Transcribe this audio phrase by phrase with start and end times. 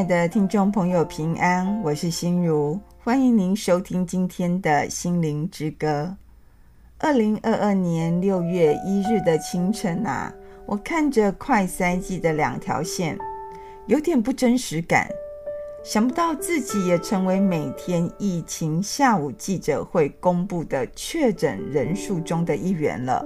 [0.00, 6.16] 爱的听众朋友，平安，我是心如，欢迎您收听今天的心灵之歌。
[6.96, 10.32] 二零二二年六月一日的清晨啊，
[10.64, 13.18] 我看着快筛剂的两条线，
[13.88, 15.06] 有点不真实感。
[15.84, 23.22] 想不到自己也成为每天疫情下午记者会公布的确诊人数中的一员了。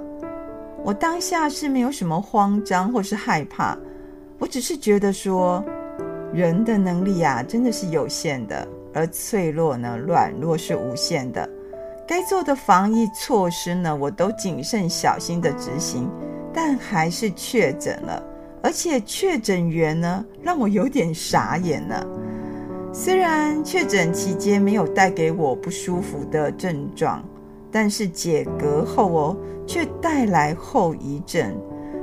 [0.83, 3.77] 我当下是没有什么慌张或是害怕，
[4.37, 5.63] 我只是觉得说，
[6.35, 11.49] 人的能力啊，真的是有限的，而脆弱呢，软弱是无限的。
[12.05, 16.09] 该做的防疫措施呢，我都谨慎小心的执行，
[16.53, 18.21] 但还是确诊了，
[18.61, 22.05] 而且确诊源呢，让我有点傻眼了。
[22.91, 27.23] 虽然确诊期间没有带给我不舒服的症状，
[27.71, 31.55] 但是解隔后哦，却带来后遗症。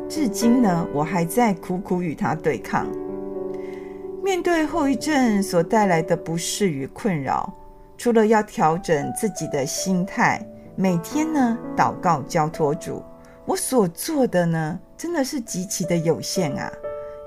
[0.09, 2.87] 至今呢，我还在苦苦与它对抗。
[4.23, 7.53] 面对后遗症所带来的不适与困扰，
[7.99, 10.41] 除了要调整自己的心态，
[10.77, 13.03] 每天呢祷告交托主，
[13.45, 16.71] 我所做的呢，真的是极其的有限啊。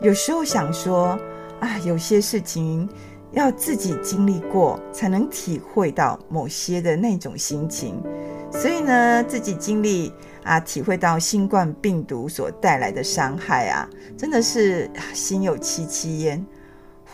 [0.02, 1.20] 有时候想说
[1.60, 2.90] 啊，有些事情。
[3.32, 8.02] 要自己经历过，才能体会到某些的那种心情。
[8.50, 10.14] 所以呢，自己经历
[10.46, 16.46] 啊，体会到新冠病毒所带来的伤害啊，真的是心有戚戚焉。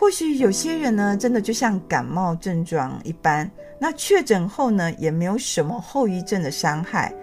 [0.02, 7.14] 或许有些人呢，真的就像感冒症状一般，那确诊后呢，也没有什么后遗症的伤害。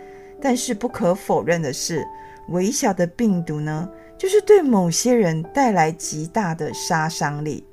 [0.41, 2.07] 但是不可否认的是，
[2.47, 7.67] 微小的病毒呢，就是对某些人带来极大的杀伤力。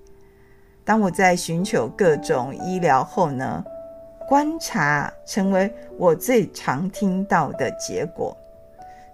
[0.85, 3.65] 当我在寻求各种医疗后呢，
[4.29, 8.37] 观察成为我最常听到的结果。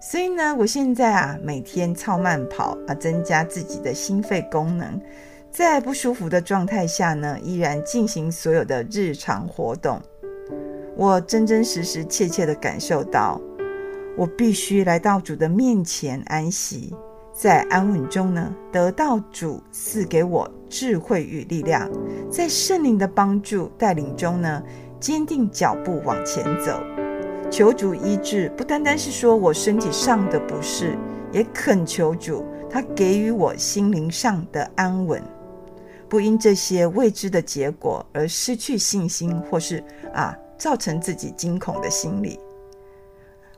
[0.01, 4.99] 所以呢，我现在啊，每天超慢跑啊，增加自己的心肺功能，
[5.53, 10.01] 在不舒服的状态下呢，依然进行所有的日常活动。
[10.97, 13.39] 我真真实实切切地感受到，
[14.17, 16.91] 我必须来到主的面前安息。
[17.31, 21.87] 在安稳中呢，得到主赐给我智慧与力量，
[22.31, 24.63] 在圣灵的帮助带领中呢，
[24.99, 26.81] 坚定脚步往前走。
[27.51, 30.97] 求主医治，不单单是说我身体上的不适，
[31.31, 35.21] 也恳求主他给予我心灵上的安稳，
[36.13, 42.39] 不因这些未知的结果而失去信心，或是啊造成自己惊恐的心理。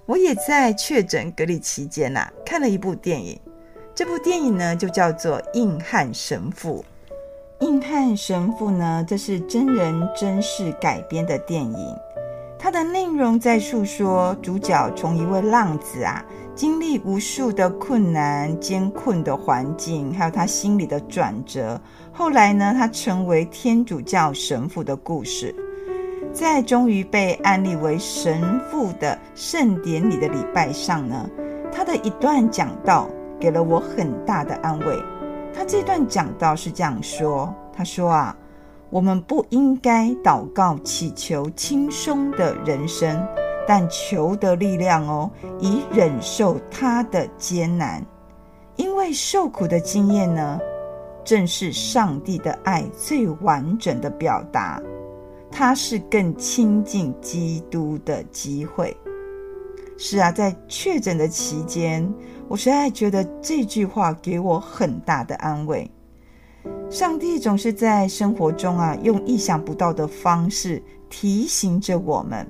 [0.06, 3.38] 我也在确诊隔离期间呐、看了一部电影。
[3.94, 6.86] 这部电影呢，就叫做《硬汉神父》。
[7.66, 11.96] 硬汉神父呢，这是真人真事改编的电影。
[12.58, 21.80] 它的内容在诉说主角从一位浪子啊，经历无数的困难、艰困的环境，还有他心里的转折。
[22.18, 25.54] 后来呢，他成为天主教神父的故事。
[26.34, 31.30] 在终于被安立为神父的圣典礼的礼拜上呢，
[31.72, 33.10] 他的一段讲道。
[33.38, 34.98] 给了我很大的安慰。
[35.54, 38.36] 他这段讲道是这样说：“他说啊，
[38.90, 43.28] 我们不应该祷告祈求轻松的人生，
[43.68, 48.02] 但求得力量哦，以忍受他的艰难。
[48.78, 50.58] 因为受苦的经验呢，
[51.26, 54.82] 正是上帝的爱最完整的表达。
[55.52, 58.96] 它是更亲近基督的机会。
[59.98, 62.08] 是啊，在确诊的期间。”
[62.48, 65.90] 我实在觉得这句话给我很大的安慰。
[66.92, 70.80] 上帝总是在生活中啊，用意想不到的方式
[71.10, 72.48] 提醒着我们，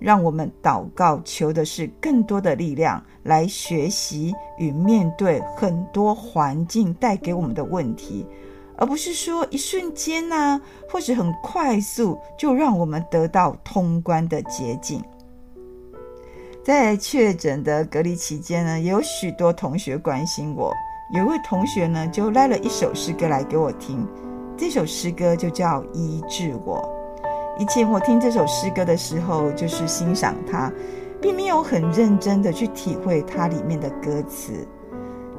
[0.00, 8.26] 让我们祷告求的是更多的力量，来学习与面对很多环境带给我们的问题，
[8.76, 10.60] 而不是说一瞬间呐、
[10.90, 15.00] 或是很快速就让我们得到通关的捷径。
[16.64, 20.74] 在确诊的隔离期间呢，也有许多同学关心我。
[21.14, 24.06] 有一位同学呢，就来了一首诗歌来给我听。
[24.56, 26.82] 这首诗歌就叫《医治我》。
[27.62, 30.70] 以前我听这首诗歌的时候，就是欣赏它，
[31.20, 34.66] 并没有很认真的去体会它里面的歌词。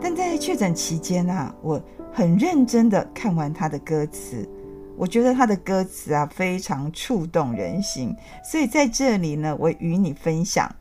[0.01, 1.81] 但在确诊期间啊，我
[2.11, 4.47] 很认真的看完他的歌词，
[4.95, 8.15] 我觉得他的歌词啊非常触动人心。
[8.43, 10.73] 所以在这里呢，我与你分享。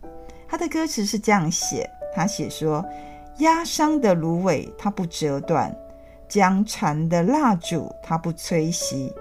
[0.47, 2.85] 他的歌词是这样写：他写说，
[3.39, 5.77] 压伤的芦苇它不折断，
[6.29, 9.13] 将残的蜡烛它不吹熄，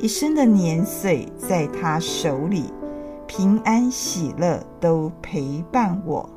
[0.00, 2.72] 一生的年岁在他手里，
[3.26, 6.28] 平安喜乐都陪伴我，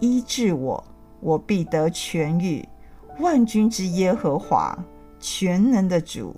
[0.00, 0.82] 医治我，
[1.20, 2.66] 我必得痊愈。
[3.18, 4.76] 万军之耶和华，
[5.18, 6.34] 全能的主，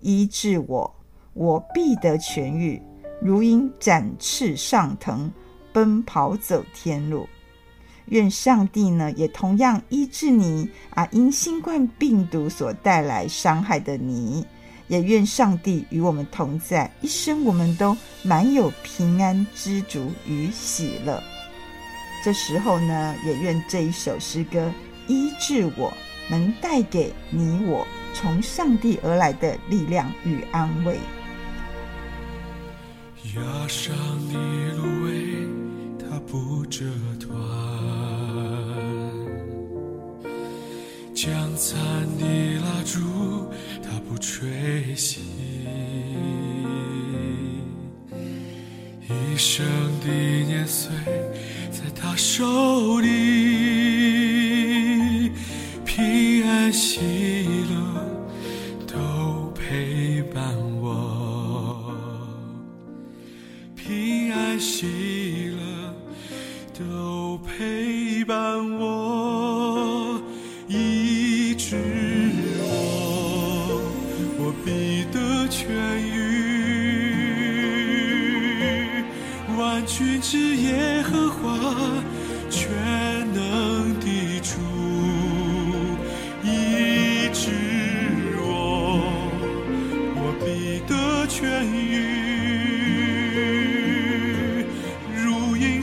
[0.00, 0.94] 医治我，
[1.34, 2.80] 我必得痊愈，
[3.20, 5.30] 如鹰展翅上腾，
[5.72, 7.26] 奔跑走天路。
[8.06, 14.44] 愿上帝呢，也同样医治你啊，因新冠病毒所带来伤害的你。
[14.90, 21.22] 也愿上帝与我们同在，一生我们都满有平安、知足与喜乐。
[22.24, 24.70] 这时候呢，也愿这一首诗歌
[25.06, 25.92] 医治我，
[26.28, 30.98] 能带给你我从上帝而来的力量与安慰。
[33.36, 33.94] 压伤
[34.28, 34.34] 的
[34.74, 35.46] 芦苇，
[36.00, 36.84] 它不折
[37.20, 37.30] 断；
[41.14, 41.78] 将残
[42.18, 42.26] 的
[42.56, 42.98] 蜡烛，
[44.10, 44.48] 不吹
[44.96, 45.18] 熄。
[49.06, 49.64] 一生
[50.00, 50.90] 的年岁，
[51.70, 53.69] 在他手里，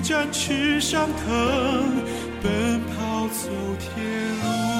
[0.08, 1.92] 展翅上腾，
[2.42, 4.77] 奔跑走天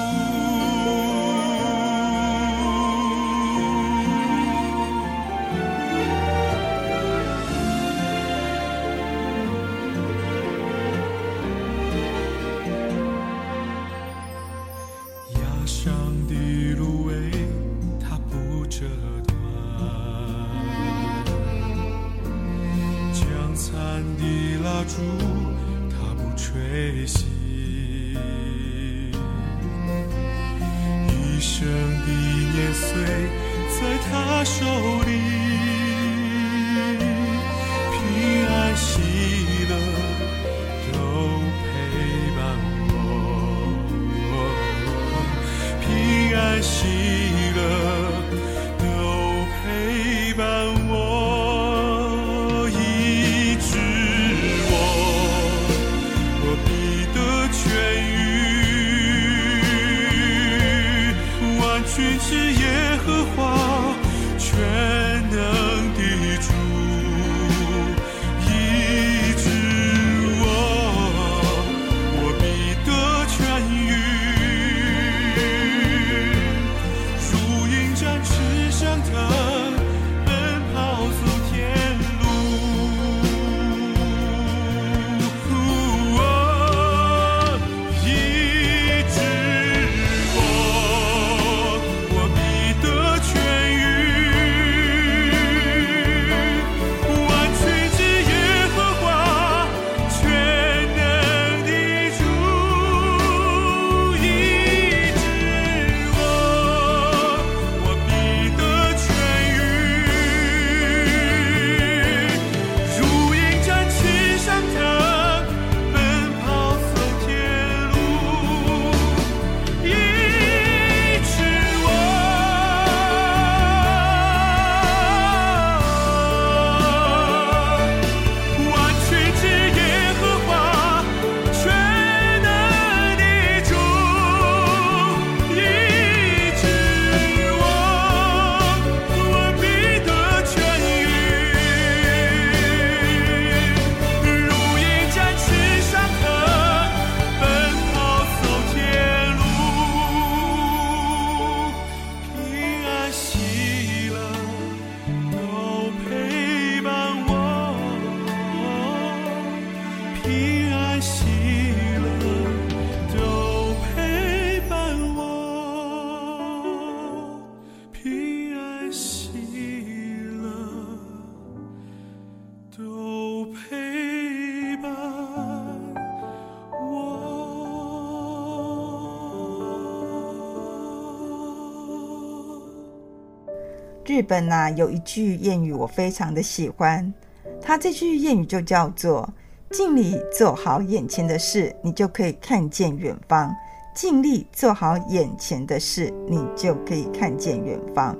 [184.18, 187.14] 日本呐、啊、有一句谚语我非常的喜欢，
[187.62, 189.32] 它这句谚语就叫做
[189.70, 193.54] “尽力做好眼前的事，你就可以看见远方；
[193.94, 198.18] 尽力做好眼前的事，你就可以看见远方。”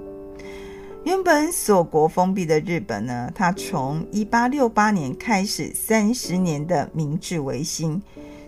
[1.02, 8.00] 原本锁国封闭的日本呢，它从一八六八年开始三十年的明治维新。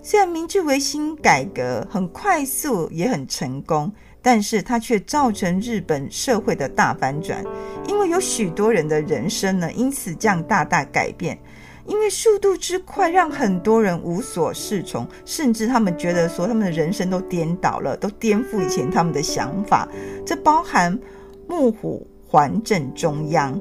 [0.02, 3.92] 虽然明治维新改革很快速，也很成功，
[4.23, 7.45] 但是它却造成日本社会的大反转，
[7.87, 11.38] 因为有许多人的人生呢，因此这样大大改变。
[11.87, 19.88] 因为速度之快，让很多人无所适从，甚至他们觉得说他们的人生都颠倒了，都颠覆以前他们的想法。
[20.25, 20.99] 这包含
[21.49, 22.07] 幕府。
[22.33, 23.61] 还政中央，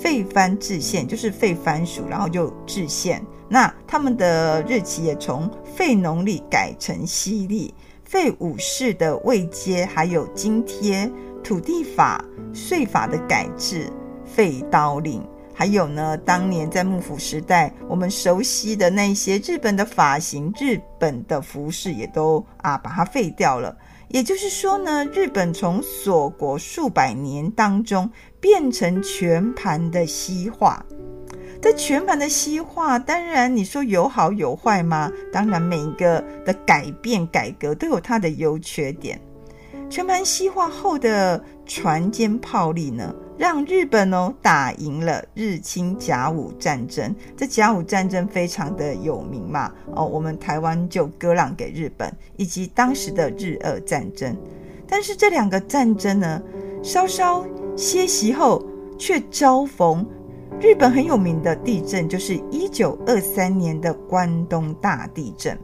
[0.00, 3.24] 废藩置县，就是废藩属，然后就置县。
[3.48, 11.08] 那他们的日期也从废农历改成西历，废武士的位阶，还有津贴、
[11.40, 12.20] 土地法、
[12.52, 13.88] 税法的改制，
[14.24, 23.78] 废刀令，还有呢，当年在幕府时代，我们熟悉的那些日本的发型、日本的服饰，也都啊把它废掉了。
[24.08, 30.84] 也就是说呢，日本从锁国数百年当中变成全盘的西化。
[31.60, 35.10] 这全盘的西化，当然你说有好有坏吗？
[35.32, 39.20] 当然每一个的改变改革都有它的优缺点。
[39.90, 54.36] 全盘西化后的船坚炮利呢，让日本哦打赢了日清甲午战争，这甲午战争非常的有名嘛哦，我们台湾就割让给日本，以及当时的日俄战争。
[54.86, 56.40] 但是这两个战争呢，
[56.82, 58.62] 稍稍歇息后，
[58.98, 60.06] 却遭逢
[60.60, 65.56] 日本很有名的地震，就是一九二三年的关东大地震。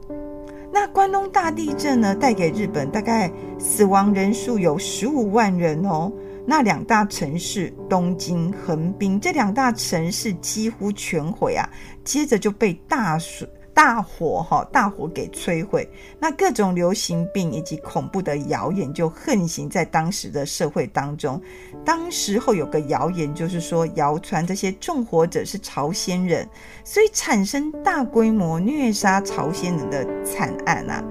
[0.71, 6.09] 那关东大地震呢，带给日本大概死亡人数有十五万人哦。
[6.45, 11.69] 那两大城市东京、横滨这两大城市几乎全毁啊，
[12.05, 13.45] 接着就被大水、
[13.75, 15.87] 大火哈、大火给摧毁。
[16.17, 21.39] 那各种流行病以及恐怖的谣言就横行在当时的社会当中。
[21.85, 26.49] 当时候有个谣言，就是说谣传这些纵火者是朝鲜人，
[26.83, 31.03] 所以产生大规模虐杀朝鲜人的惨案啊。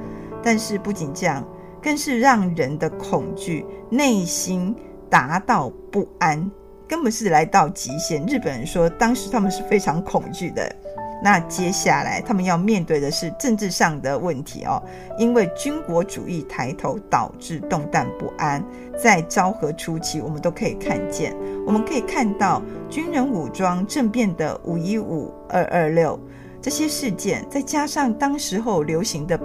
[0.43, 1.47] 但是不仅这样，
[1.81, 4.75] 更是让人的恐惧内心。
[5.11, 6.51] 达到不安，
[6.89, 8.27] 根本是来到极限。
[8.27, 10.75] 日本人说，当时他们是非常恐惧的。
[11.23, 14.83] 那接下来他们要面对的是政治上的问题哦，
[15.19, 18.63] 因为军国主义抬头，导致动荡不安。
[19.03, 21.35] 在昭和初期，我们都可以看见，
[21.67, 26.19] 我们可以看到军人武装政变的五一五、二二六
[26.61, 29.39] 这些事件，再加上当时候流行的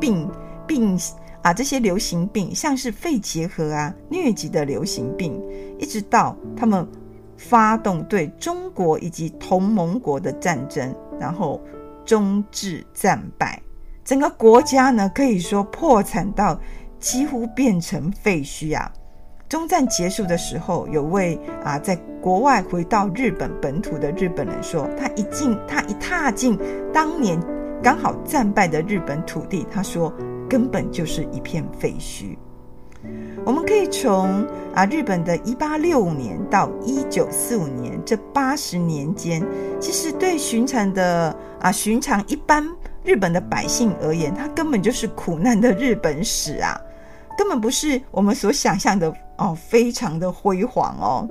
[0.00, 0.28] 病
[0.66, 0.98] 病。
[1.42, 5.42] 啊，这些流行病，像是肺结核啊、疟疾的流行病，
[5.76, 6.86] 一直到他们
[7.36, 11.60] 发动对中国以及同盟国的战争，然后
[12.04, 13.62] 终至战败，
[14.04, 16.60] 整个国家呢可以说破产到
[16.98, 18.92] 几乎变成废墟啊。
[19.48, 26.58] 终战结束的时候，有位啊在国外回到日本本土的日本人说，他一进，他一踏进
[26.92, 27.38] 当年
[27.80, 30.12] 刚好战败的日本土地，他说。
[30.52, 32.36] 根本就是一片废墟。
[33.44, 39.44] 我们可以从啊日本的一八六五年到一九四五年这八十年间，
[39.80, 42.66] 其实对寻常的啊寻常一般
[43.04, 46.80] 日本的百姓而言，它根本就是苦难的日本史啊，
[47.36, 51.28] 根本不是我们所想象的哦，非常的辉煌哦，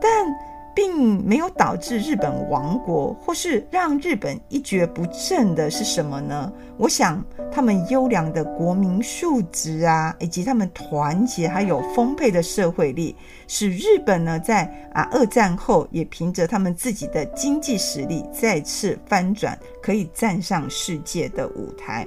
[0.00, 0.49] 但。
[0.74, 6.52] 并没有导致日本亡国，或是让日本一蹶不振的是什么呢？
[6.76, 7.22] 我想
[7.52, 13.14] 他们优良的国民素质啊，以及他们团结还有丰沛的社会力，
[13.46, 22.06] 使日本呢在啊二战后也凭着他们自己的经济实力再次翻转，可以站上世界的舞台。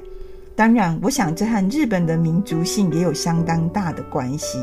[0.55, 4.59] 当然，我想这和日本的民族性也有相当大的关系。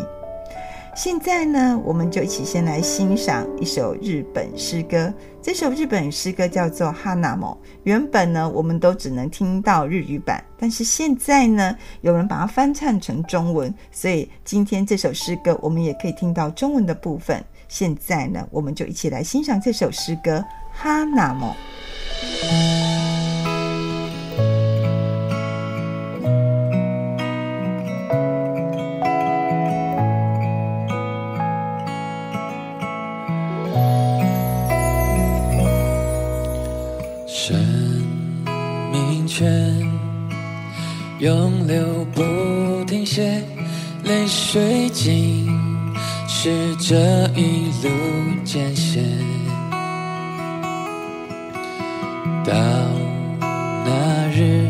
[1.02, 5.10] 现在呢，我们就一起先来欣赏一首日本诗歌。
[5.40, 7.46] 这首日本诗歌叫做《哈纳姆》。
[7.84, 17.42] 原本呢，我们都只能听到日语版，但是现在呢，有人把它翻唱成中文，所以今天这首诗歌我们也可以听到中文的部分。
[17.66, 20.36] 现在呢，我们就一起来欣赏这首诗歌
[20.70, 21.54] 《哈纳姆》。
[37.42, 37.56] 生
[38.92, 39.50] 命泉
[41.20, 43.42] 永流不停歇，
[44.04, 45.48] 泪水浸
[46.28, 46.96] 湿这
[47.34, 47.88] 一路
[48.44, 49.02] 艰险。
[52.44, 52.52] 到
[53.86, 54.68] 那日，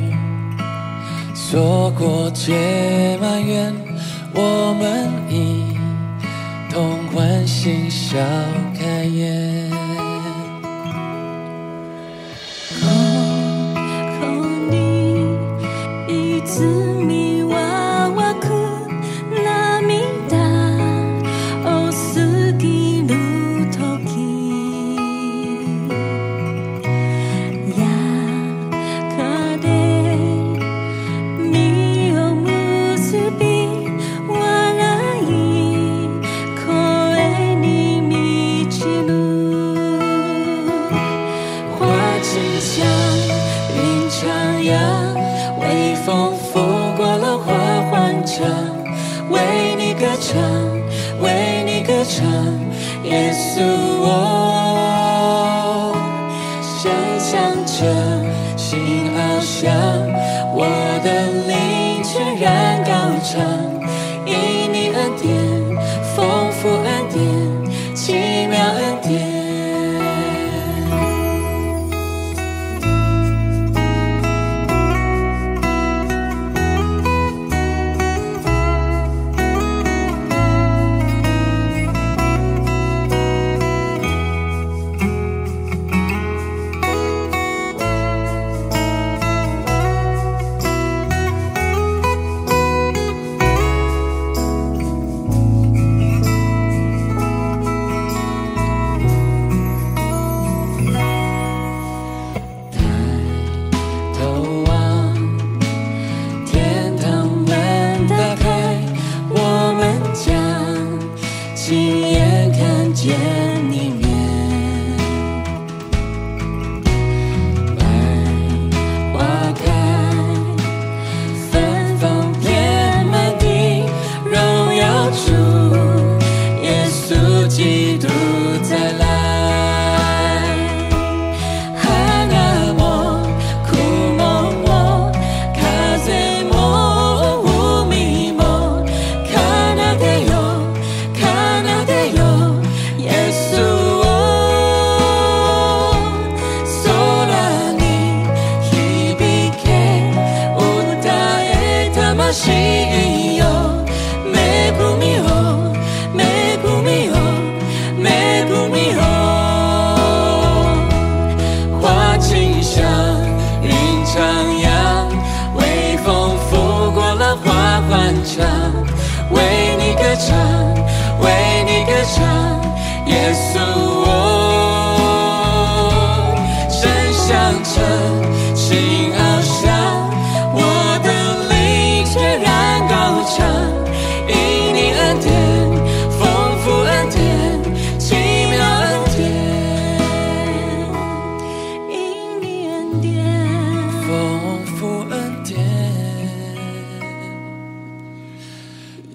[1.34, 3.74] 锁国解满愿，
[4.32, 5.76] 我们一
[6.72, 7.90] 同欢欣。
[7.90, 8.16] 笑
[8.78, 9.39] 开颜。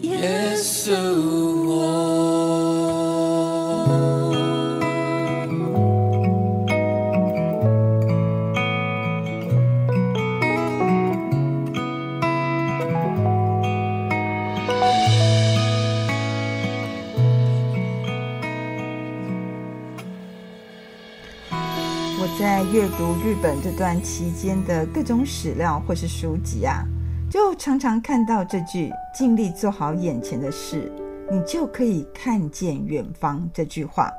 [0.01, 1.34] 耶稣。
[23.25, 26.85] 日本这段期间的各种史料或是书籍啊，
[27.27, 30.91] 就常常看到这句“尽力做好眼前的事，
[31.31, 34.11] 你就可以看见远方”这句话。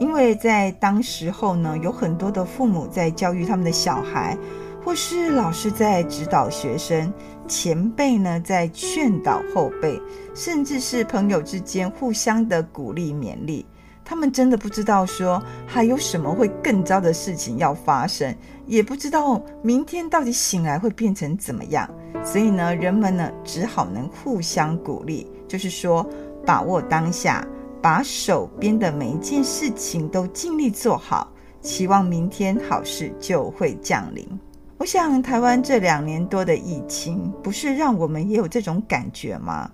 [0.00, 4.34] 因为在当时候呢，有很多的父母在教育他们的小孩，
[4.82, 7.12] 或是老师在指导学生，
[7.46, 10.00] 前辈呢在劝导后辈，
[10.34, 13.66] 甚至是朋友之间互相的鼓励勉励。
[14.04, 18.34] 他们真的不知道说还有什么会更糟的事情要发生，
[18.66, 21.88] 也不知道明天到底醒来会变成怎么样。
[22.24, 26.04] 所以呢，人们呢只好能互相鼓励，就是说
[26.44, 27.46] 把握当下，
[27.80, 31.32] 把手边的每一件事情都尽力做好，
[31.62, 34.26] 期望明天好事就会降临。
[34.76, 39.70] 我想台湾这两年多的疫情，不是让我们也有这种感觉吗？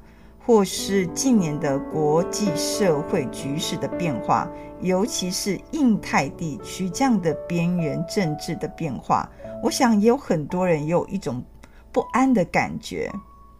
[0.46, 4.48] 或是近年的国际社会局势的变化，
[4.80, 9.28] 尤其是印太地区这样的边缘政治的变化，
[9.60, 11.44] 我想也有很多人有一种
[11.90, 13.12] 不安的感觉。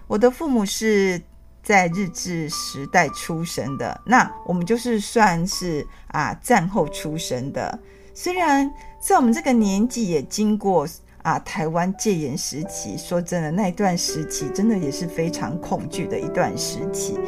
[0.07, 1.21] 我的父母是
[1.61, 7.77] 在日治时代出生的，那我们就是算是啊战后出生的，
[8.15, 10.87] 虽然在我们这个年纪也经过。
[11.27, 17.19] 啊，台湾戒严时期，说真的，那一段时期真的也是非常恐惧的一段时期。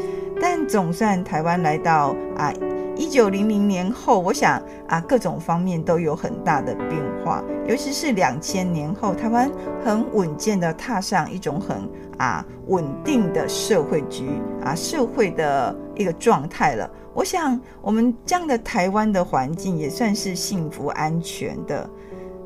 [0.41, 2.55] 但总算台湾来到啊
[2.95, 6.93] 一九零零年后，我想啊，各种方面都有很大的变
[7.25, 9.51] 化，尤其是两千年后，台湾
[9.85, 11.79] 很稳健的踏上一种很
[12.19, 14.29] 啊稳定的社会局
[14.65, 16.89] 啊社会的一个状态了。
[17.13, 21.91] 我想，我们这样的台湾的环境也算是幸福安全的，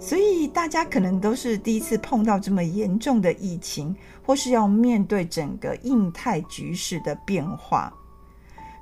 [0.02, 3.94] 所以大家可能都是第一次碰到这么严重的疫情，
[4.26, 7.92] 或是要面对整个印太局势的变化。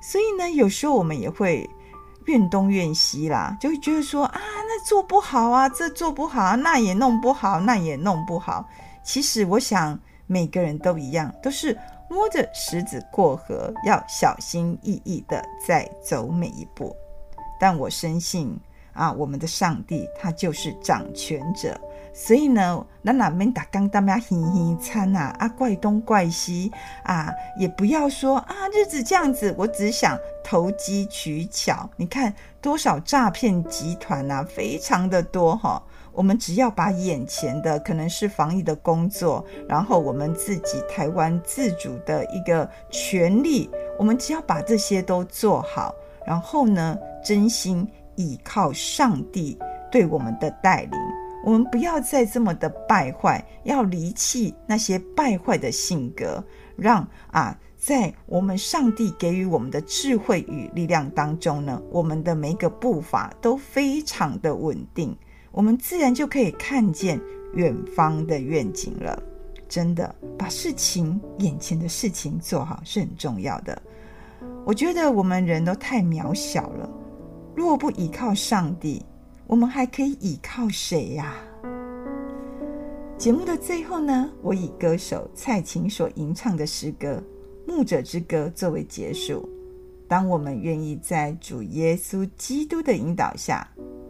[0.01, 1.69] 所以呢，有时候我们也会
[2.25, 8.67] 怨东怨西啦，就会觉得说啊，那做不好啊，这做不好，那也弄不好，那也弄不好。
[9.03, 11.77] 其实我想每个人都一样，都是
[12.09, 16.95] 摸着石子过河，要小心翼翼的再走每一步。
[17.59, 18.59] 但我深信
[18.93, 21.79] 啊，我们的上帝他就是掌权者。
[22.13, 26.69] 所以呢，咱哪免打刚当呀，嘻嘻餐啊，啊怪东怪西
[27.03, 31.89] 啊，也不要说啊日子这样子，我只想投机取巧。
[31.95, 35.81] 你看多少诈骗集团啊，非常的多哈。
[36.11, 49.57] 我们只要把眼前的可能是防疫的工作，然后我们自己台湾自主的一个权利，我们只要把这些都做好，然后呢，真心倚靠上帝
[49.91, 50.99] 对我们的带领。
[51.43, 56.43] 我们不要再这么的败坏，要离弃那些败坏的性格，
[56.75, 65.17] 让啊，在我们上帝给予我们的智慧与力量当中呢，我们的每一个步伐都非常的稳定，
[65.51, 67.19] 我们自然就可以看见
[67.55, 69.21] 远方的愿景了。
[69.67, 73.81] 真的，把事情眼前的事情做好是很重要的。
[74.63, 76.89] 我觉得我们人都太渺小了，
[77.61, 79.05] 若不依靠上帝。
[79.45, 81.35] 我们还可以依靠谁呀？
[83.17, 87.21] 节目的最后呢，我以歌手蔡琴所吟唱的诗歌
[87.71, 89.47] 《牧者之歌》作为结束。
[90.07, 93.67] 当我们愿意在主耶稣基督的引导下，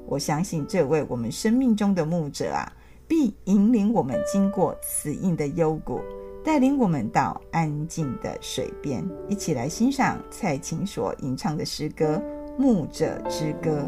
[0.08, 2.72] 我相信这位我们生命中的牧者啊，
[3.06, 6.00] 必引领我们经过死荫的幽谷，
[6.44, 9.04] 带领我们到安静的水边。
[9.28, 12.22] 一起来欣赏蔡琴所吟唱的诗歌。
[12.58, 13.88] 牧者之歌。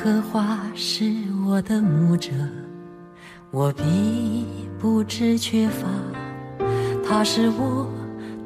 [0.00, 1.12] 荷花是
[1.44, 2.30] 我的牧者，
[3.50, 4.46] 我必
[4.78, 5.88] 不知缺乏。
[7.04, 7.90] 他是我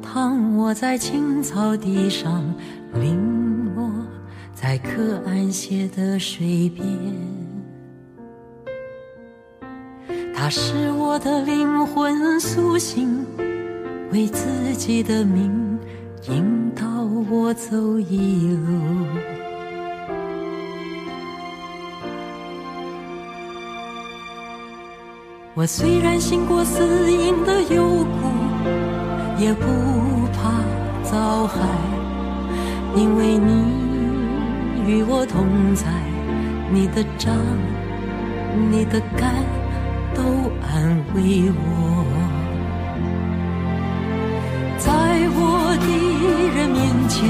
[0.01, 2.43] 躺卧在青草地上，
[2.95, 3.15] 临
[3.75, 3.91] 摹
[4.55, 6.83] 在可安歇的水边。
[10.33, 13.23] 他是我的灵魂苏醒，
[14.11, 15.77] 为自己的命
[16.27, 19.22] 引导我走一路。
[25.55, 28.07] 我虽然行过死荫的幽谷，
[29.37, 29.67] 也不
[30.33, 30.49] 怕
[31.03, 31.59] 遭害，
[32.95, 33.51] 因为你
[34.87, 35.85] 与我同在，
[36.71, 37.35] 你的杖、
[38.71, 39.31] 你的竿
[40.15, 40.23] 都
[40.65, 42.03] 安慰我。
[44.79, 44.91] 在
[45.35, 47.29] 我敌人面前，